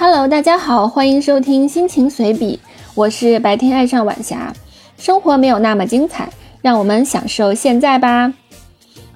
[0.00, 2.60] Hello，大家好，欢迎收听心情随笔，
[2.94, 4.54] 我是白天爱上晚霞。
[4.96, 6.30] 生活没有那么精彩，
[6.62, 8.32] 让我们享受现在吧。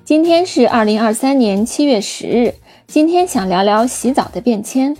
[0.05, 2.55] 今天是二零二三年七月十日，
[2.89, 4.97] 今天想聊聊洗澡的变迁。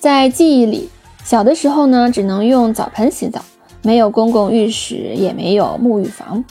[0.00, 0.90] 在记忆里，
[1.22, 3.44] 小的时候呢，只能用澡盆洗澡，
[3.82, 6.44] 没有公共浴室，也没有沐浴房。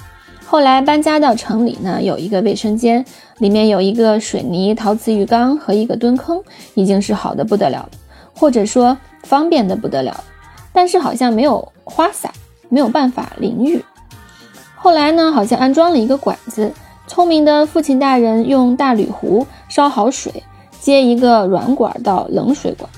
[0.47, 3.03] 后来搬家到城里呢，有一个卫生间，
[3.39, 6.41] 里面有一个水泥陶瓷浴缸和一个蹲坑，
[6.75, 7.89] 已经是好的不得了了，
[8.33, 10.23] 或者说方便的不得了。
[10.71, 12.31] 但是好像没有花洒，
[12.69, 13.83] 没有办法淋浴。
[14.75, 16.71] 后来呢，好像安装了一个管子，
[17.07, 20.43] 聪明的父亲大人用大铝壶烧好水，
[20.79, 22.89] 接一个软管到冷水管，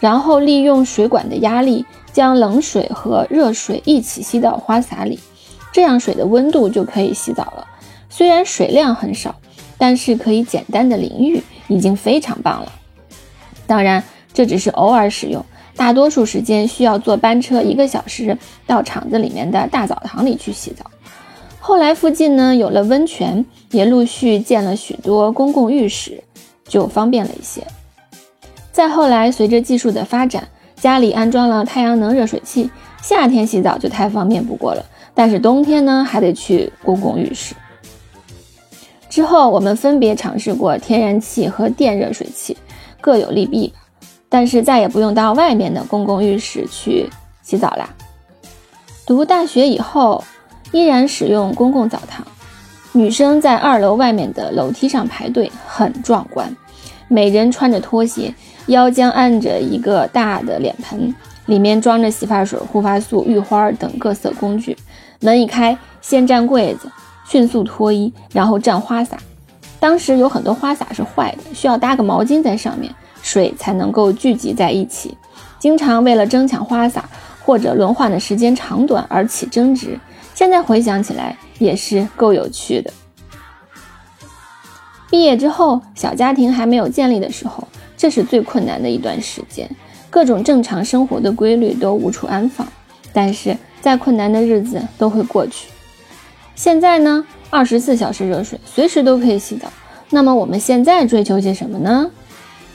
[0.00, 5.18] 然后利用水管的压力，将冷水和热水一起吸到花洒里。
[5.74, 7.66] 这样水的温度就可以洗澡了，
[8.08, 9.34] 虽然水量很少，
[9.76, 12.70] 但是可以简单的淋浴，已经非常棒了。
[13.66, 15.44] 当然，这只是偶尔使用，
[15.74, 20.88] 大多数时间需要坐班车一个小时到厂子里面的大澡堂里去洗澡。
[21.58, 26.22] 后来附近呢有了温泉，也陆续建了许多公共浴室，
[26.68, 27.66] 就方便了一些。
[28.70, 32.70] 再后来，随着技术的发展，家里安装了太阳能热水器，
[33.02, 34.86] 夏天洗澡就太方便不过了。
[35.14, 37.54] 但是冬天呢，还得去公共浴室。
[39.08, 42.56] 之后我们分别尝试过天然气和电热水器，
[43.00, 43.72] 各有利弊。
[44.28, 47.08] 但是再也不用到外面的公共浴室去
[47.42, 47.88] 洗澡啦。
[49.06, 50.24] 读大学以后，
[50.72, 52.26] 依然使用公共澡堂。
[52.90, 56.52] 女生在二楼外面的楼梯上排队，很壮观。
[57.06, 58.34] 每人穿着拖鞋，
[58.66, 61.14] 腰间按着一个大的脸盆，
[61.46, 64.76] 里面装着洗发水、护发素、浴花等各色工具。
[65.20, 66.90] 门一开，先占柜子，
[67.26, 69.18] 迅速脱衣，然后占花洒。
[69.80, 75.16] 当时有很多花洒是坏的，需要搭个毛巾在上面，水才能够聚集在一起。
[75.58, 77.08] 经常为了争抢花洒
[77.42, 79.98] 或者轮换的时间长短而起争执。
[80.34, 82.92] 现在回想起来也是够有趣的。
[85.10, 87.66] 毕业之后，小家庭还没有建立的时候，
[87.96, 89.70] 这是最困难的一段时间，
[90.14, 92.64] 各种正常生活的规律都无处安放。
[93.12, 93.56] 但是。
[93.84, 95.68] 再困难的日子都会过去。
[96.54, 99.68] 现在呢，二十四小时热水，随时都可以洗澡。
[100.08, 102.10] 那么我们现在追求些什么呢？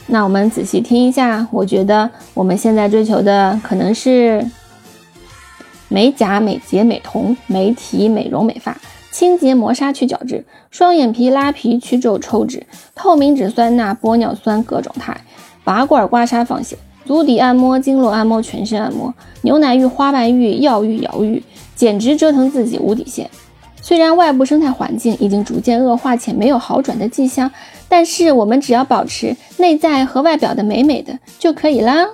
[0.05, 4.45] 那我们仔细听一下，我觉得我们现在追求的可能是
[5.87, 8.77] 美甲、美睫、美瞳、美体、美容、美发、
[9.09, 15.21] 清洁、磨砂、去角质、双眼皮、拉皮、去皱、抽脂、透明质酸钠、玻尿酸各种肽、
[15.63, 16.77] 拔罐、刮痧、放血。
[17.09, 19.11] 足底按摩、经络按摩、全身按摩、
[19.41, 21.41] 牛奶浴、花瓣浴、药浴、瑶浴，
[21.75, 23.27] 简直折腾自己无底线。
[23.81, 27.49] 虽然外部生态环境已经逐渐恶化且没有好转的迹象，
[27.87, 32.05] 但是我们只要保持内在和外表的美美的就可以啦。